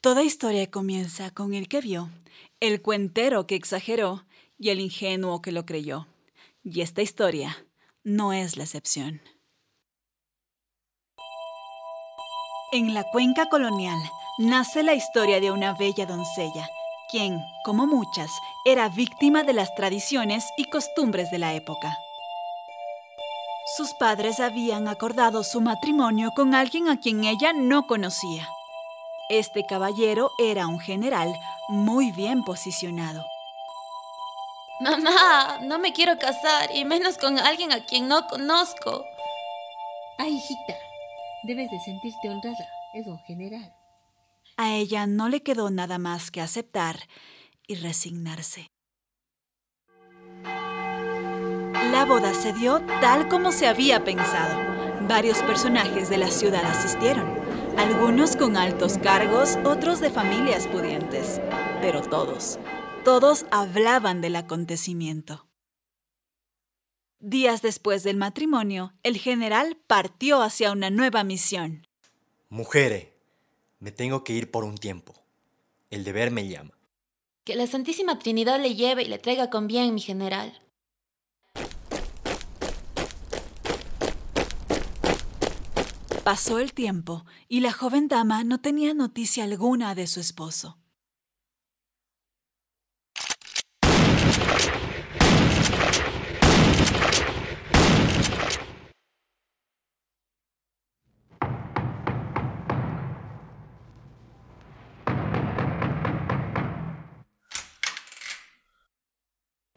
Toda 0.00 0.22
historia 0.22 0.70
comienza 0.70 1.30
con 1.30 1.52
el 1.52 1.68
que 1.68 1.82
vio, 1.82 2.08
el 2.60 2.80
cuentero 2.80 3.46
que 3.46 3.54
exageró 3.54 4.24
y 4.58 4.70
el 4.70 4.80
ingenuo 4.80 5.42
que 5.42 5.52
lo 5.52 5.66
creyó. 5.66 6.06
Y 6.64 6.80
esta 6.80 7.02
historia 7.02 7.66
no 8.02 8.32
es 8.32 8.56
la 8.56 8.64
excepción. 8.64 9.20
En 12.72 12.94
la 12.94 13.04
cuenca 13.12 13.50
colonial 13.50 13.98
nace 14.38 14.82
la 14.82 14.94
historia 14.94 15.38
de 15.38 15.50
una 15.50 15.74
bella 15.74 16.06
doncella, 16.06 16.66
quien, 17.10 17.38
como 17.62 17.86
muchas, 17.86 18.30
era 18.64 18.88
víctima 18.88 19.42
de 19.42 19.52
las 19.52 19.74
tradiciones 19.74 20.46
y 20.56 20.64
costumbres 20.70 21.30
de 21.30 21.40
la 21.40 21.52
época. 21.52 21.94
Sus 23.76 23.92
padres 23.92 24.40
habían 24.40 24.88
acordado 24.88 25.44
su 25.44 25.60
matrimonio 25.60 26.30
con 26.34 26.54
alguien 26.54 26.88
a 26.88 26.98
quien 26.98 27.24
ella 27.24 27.52
no 27.52 27.86
conocía. 27.86 28.48
Este 29.30 29.64
caballero 29.64 30.32
era 30.38 30.66
un 30.66 30.80
general 30.80 31.32
muy 31.68 32.10
bien 32.10 32.42
posicionado. 32.42 33.24
Mamá, 34.80 35.60
no 35.62 35.78
me 35.78 35.92
quiero 35.92 36.18
casar, 36.18 36.74
y 36.74 36.84
menos 36.84 37.16
con 37.16 37.38
alguien 37.38 37.70
a 37.70 37.84
quien 37.84 38.08
no 38.08 38.26
conozco. 38.26 39.04
Ay, 40.18 40.34
hijita, 40.34 40.74
debes 41.44 41.70
de 41.70 41.78
sentirte 41.78 42.28
honrada. 42.28 42.68
Es 42.92 43.06
un 43.06 43.20
general. 43.20 43.72
A 44.56 44.72
ella 44.74 45.06
no 45.06 45.28
le 45.28 45.44
quedó 45.44 45.70
nada 45.70 45.98
más 45.98 46.32
que 46.32 46.40
aceptar 46.40 46.96
y 47.68 47.76
resignarse. 47.76 48.66
La 51.92 52.04
boda 52.04 52.34
se 52.34 52.52
dio 52.52 52.80
tal 53.00 53.28
como 53.28 53.52
se 53.52 53.68
había 53.68 54.02
pensado. 54.02 54.58
Varios 55.06 55.38
personajes 55.42 56.10
de 56.10 56.18
la 56.18 56.32
ciudad 56.32 56.64
asistieron, 56.64 57.32
algunos 57.80 58.36
con 58.36 58.58
altos 58.58 58.98
cargos, 58.98 59.56
otros 59.64 60.00
de 60.00 60.10
familias 60.10 60.66
pudientes, 60.66 61.40
pero 61.80 62.02
todos, 62.02 62.58
todos 63.06 63.46
hablaban 63.50 64.20
del 64.20 64.36
acontecimiento. 64.36 65.48
Días 67.20 67.62
después 67.62 68.02
del 68.02 68.18
matrimonio, 68.18 68.92
el 69.02 69.16
general 69.16 69.78
partió 69.86 70.42
hacia 70.42 70.72
una 70.72 70.90
nueva 70.90 71.24
misión. 71.24 71.86
Mujeres, 72.50 73.08
me 73.78 73.92
tengo 73.92 74.24
que 74.24 74.34
ir 74.34 74.50
por 74.50 74.64
un 74.64 74.76
tiempo. 74.76 75.14
El 75.88 76.04
deber 76.04 76.30
me 76.30 76.46
llama. 76.46 76.76
Que 77.44 77.54
la 77.54 77.66
Santísima 77.66 78.18
Trinidad 78.18 78.60
le 78.60 78.74
lleve 78.74 79.04
y 79.04 79.06
le 79.06 79.18
traiga 79.18 79.48
con 79.48 79.68
bien, 79.68 79.94
mi 79.94 80.02
general. 80.02 80.60
Pasó 86.24 86.58
el 86.58 86.74
tiempo 86.74 87.24
y 87.48 87.60
la 87.60 87.72
joven 87.72 88.06
dama 88.06 88.44
no 88.44 88.60
tenía 88.60 88.92
noticia 88.92 89.44
alguna 89.44 89.94
de 89.94 90.06
su 90.06 90.20
esposo. 90.20 90.76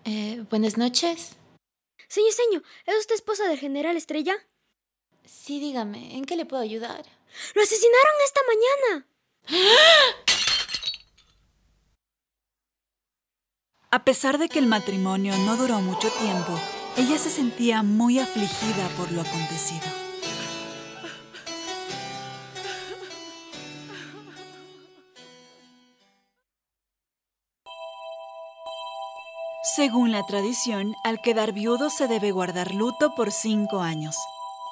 Eh, 0.03 0.45
buenas 0.49 0.77
noches. 0.77 1.38
Señor, 2.09 2.33
señor, 2.33 2.64
¿es 2.86 2.99
usted 2.99 3.16
esposa 3.16 3.47
del 3.47 3.58
general 3.58 3.95
Estrella? 3.95 4.36
Sí, 5.25 5.59
dígame, 5.59 6.16
¿en 6.16 6.25
qué 6.25 6.35
le 6.35 6.45
puedo 6.45 6.61
ayudar? 6.61 7.05
¡Lo 7.55 7.61
asesinaron 7.61 8.13
esta 8.25 8.41
mañana! 8.47 9.07
A 13.89 14.03
pesar 14.03 14.38
de 14.38 14.49
que 14.49 14.59
el 14.59 14.67
matrimonio 14.67 15.38
no 15.38 15.55
duró 15.55 15.80
mucho 15.80 16.09
tiempo, 16.11 16.59
ella 16.98 17.17
se 17.17 17.30
sentía 17.30 17.83
muy 17.83 18.20
afligida 18.20 18.87
por 18.98 19.11
lo 19.11 19.21
acontecido. 19.21 19.86
Según 29.75 30.11
la 30.11 30.23
tradición, 30.25 30.93
al 31.03 31.21
quedar 31.21 31.52
viudo 31.52 31.89
se 31.89 32.08
debe 32.08 32.31
guardar 32.31 32.73
luto 32.73 33.15
por 33.15 33.31
cinco 33.31 33.81
años. 33.81 34.15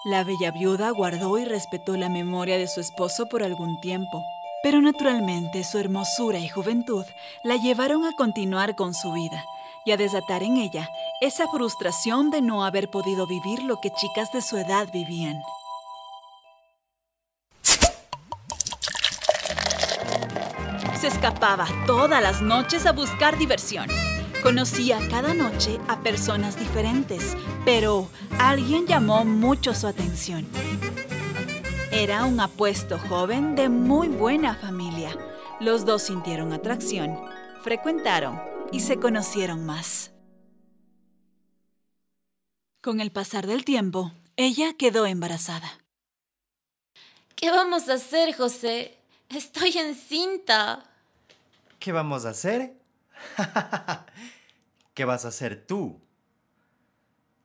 La 0.03 0.23
bella 0.23 0.49
viuda 0.49 0.89
guardó 0.89 1.37
y 1.37 1.45
respetó 1.45 1.95
la 1.95 2.09
memoria 2.09 2.57
de 2.57 2.67
su 2.67 2.81
esposo 2.81 3.27
por 3.27 3.43
algún 3.43 3.79
tiempo, 3.81 4.23
pero 4.63 4.81
naturalmente 4.81 5.63
su 5.63 5.77
hermosura 5.77 6.39
y 6.39 6.49
juventud 6.49 7.05
la 7.43 7.55
llevaron 7.57 8.03
a 8.05 8.13
continuar 8.13 8.75
con 8.75 8.95
su 8.95 9.13
vida 9.13 9.45
y 9.85 9.91
a 9.91 9.97
desatar 9.97 10.41
en 10.41 10.57
ella 10.57 10.89
esa 11.21 11.47
frustración 11.49 12.31
de 12.31 12.41
no 12.41 12.65
haber 12.65 12.89
podido 12.89 13.27
vivir 13.27 13.61
lo 13.61 13.79
que 13.79 13.91
chicas 13.91 14.31
de 14.31 14.41
su 14.41 14.57
edad 14.57 14.87
vivían. 14.91 15.39
Se 20.99 21.07
escapaba 21.07 21.67
todas 21.85 22.23
las 22.23 22.41
noches 22.41 22.87
a 22.87 22.91
buscar 22.91 23.37
diversión. 23.37 23.87
Conocía 24.41 24.97
cada 25.11 25.35
noche 25.35 25.79
a 25.87 25.99
personas 25.99 26.59
diferentes, 26.59 27.37
pero 27.63 28.09
alguien 28.49 28.87
llamó 28.87 29.23
mucho 29.23 29.73
su 29.75 29.87
atención. 29.87 30.47
Era 31.91 32.25
un 32.25 32.39
apuesto 32.39 32.97
joven 32.97 33.55
de 33.55 33.69
muy 33.69 34.07
buena 34.07 34.55
familia. 34.55 35.15
Los 35.59 35.85
dos 35.85 36.03
sintieron 36.03 36.51
atracción, 36.51 37.17
frecuentaron 37.61 38.41
y 38.71 38.79
se 38.79 38.97
conocieron 38.97 39.65
más. 39.65 40.11
Con 42.81 42.99
el 42.99 43.11
pasar 43.11 43.45
del 43.45 43.63
tiempo, 43.63 44.11
ella 44.37 44.73
quedó 44.73 45.05
embarazada. 45.05 45.79
¿Qué 47.35 47.51
vamos 47.51 47.89
a 47.89 47.93
hacer, 47.93 48.35
José? 48.35 48.97
Estoy 49.29 49.77
encinta. 49.77 50.83
¿Qué 51.79 51.91
vamos 51.91 52.25
a 52.25 52.29
hacer? 52.29 52.73
¿Qué 54.95 55.05
vas 55.05 55.25
a 55.25 55.27
hacer 55.27 55.65
tú? 55.67 56.01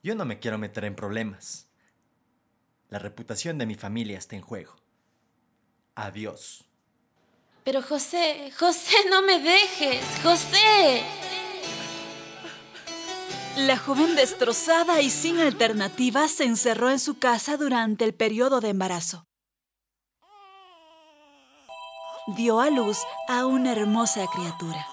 Yo 0.06 0.14
no 0.14 0.24
me 0.24 0.38
quiero 0.38 0.56
meter 0.56 0.84
en 0.84 0.94
problemas. 0.94 1.66
La 2.90 3.00
reputación 3.00 3.58
de 3.58 3.66
mi 3.66 3.74
familia 3.74 4.18
está 4.18 4.36
en 4.36 4.42
juego. 4.42 4.76
Adiós. 5.96 6.64
Pero 7.64 7.82
José, 7.82 8.52
José, 8.56 8.94
no 9.10 9.22
me 9.22 9.40
dejes. 9.40 10.04
José. 10.22 11.02
La 13.56 13.76
joven 13.76 14.14
destrozada 14.14 15.00
y 15.00 15.10
sin 15.10 15.40
alternativas 15.40 16.30
se 16.30 16.44
encerró 16.44 16.88
en 16.92 17.00
su 17.00 17.18
casa 17.18 17.56
durante 17.56 18.04
el 18.04 18.14
periodo 18.14 18.60
de 18.60 18.68
embarazo. 18.68 19.26
Dio 22.36 22.60
a 22.60 22.70
luz 22.70 22.98
a 23.26 23.44
una 23.44 23.72
hermosa 23.72 24.24
criatura. 24.32 24.86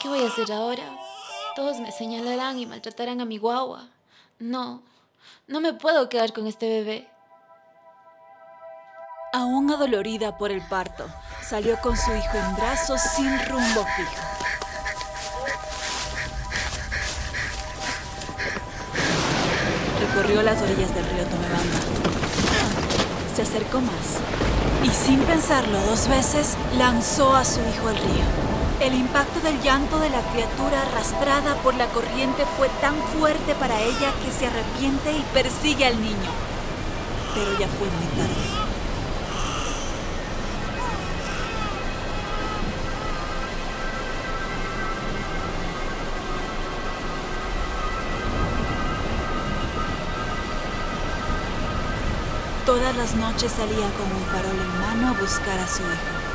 ¿Qué 0.00 0.06
voy 0.06 0.20
a 0.20 0.28
hacer 0.28 0.52
ahora? 0.52 1.05
Todos 1.56 1.80
me 1.80 1.90
señalarán 1.90 2.58
y 2.58 2.66
maltratarán 2.66 3.22
a 3.22 3.24
mi 3.24 3.38
guagua. 3.38 3.88
No, 4.38 4.82
no 5.46 5.62
me 5.62 5.72
puedo 5.72 6.10
quedar 6.10 6.34
con 6.34 6.46
este 6.46 6.68
bebé. 6.68 7.08
Aún 9.32 9.70
adolorida 9.70 10.36
por 10.36 10.50
el 10.50 10.60
parto, 10.68 11.06
salió 11.42 11.80
con 11.80 11.96
su 11.96 12.14
hijo 12.14 12.36
en 12.36 12.56
brazos 12.56 13.00
sin 13.00 13.30
rumbo 13.48 13.86
fijo. 13.96 14.22
Recorrió 20.00 20.42
las 20.42 20.60
orillas 20.60 20.94
del 20.94 21.06
río 21.06 21.24
Tomebamba. 21.24 21.78
Se 23.34 23.40
acercó 23.40 23.80
más 23.80 24.18
y 24.84 24.90
sin 24.90 25.20
pensarlo 25.20 25.80
dos 25.86 26.06
veces 26.06 26.54
lanzó 26.76 27.34
a 27.34 27.46
su 27.46 27.60
hijo 27.60 27.88
al 27.88 27.96
río. 27.96 28.65
El 28.78 28.94
impacto 28.94 29.40
del 29.40 29.58
llanto 29.62 29.98
de 29.98 30.10
la 30.10 30.20
criatura 30.32 30.82
arrastrada 30.82 31.54
por 31.62 31.74
la 31.76 31.86
corriente 31.86 32.44
fue 32.58 32.68
tan 32.82 32.94
fuerte 33.18 33.54
para 33.54 33.80
ella 33.80 34.12
que 34.22 34.30
se 34.30 34.46
arrepiente 34.46 35.12
y 35.12 35.24
persigue 35.32 35.86
al 35.86 35.98
niño. 35.98 36.30
Pero 37.34 37.52
ya 37.58 37.68
fue 37.68 37.88
muy 37.88 38.06
tarde. 38.16 38.56
Todas 52.66 52.96
las 52.96 53.14
noches 53.14 53.52
salía 53.52 53.88
con 53.96 54.12
un 54.12 54.24
farol 54.26 54.60
en 54.60 54.80
mano 54.80 55.08
a 55.16 55.20
buscar 55.20 55.58
a 55.58 55.66
su 55.66 55.82
hijo. 55.82 56.25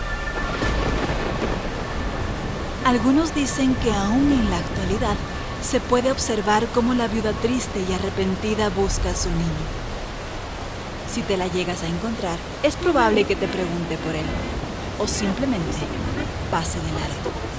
Algunos 2.92 3.34
dicen 3.34 3.74
que 3.76 3.90
aún 3.90 4.34
en 4.34 4.50
la 4.50 4.58
actualidad 4.58 5.16
se 5.64 5.80
puede 5.80 6.12
observar 6.12 6.68
cómo 6.74 6.94
la 6.94 7.08
viuda 7.08 7.32
triste 7.32 7.80
y 7.88 7.94
arrepentida 7.94 8.68
busca 8.68 9.12
a 9.12 9.16
su 9.16 9.30
niño. 9.30 9.64
Si 11.10 11.22
te 11.22 11.38
la 11.38 11.48
llegas 11.48 11.84
a 11.84 11.88
encontrar, 11.88 12.38
es 12.64 12.76
probable 12.76 13.24
que 13.24 13.38
te 13.38 13.48
pregunte 13.48 13.96
por 13.96 14.14
él 14.14 14.26
o 15.00 15.08
simplemente 15.08 15.72
pase 16.52 16.80
de 16.80 16.92
largo. 16.92 17.51